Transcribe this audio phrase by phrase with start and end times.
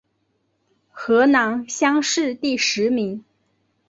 [0.89, 3.23] 河南乡试第十名。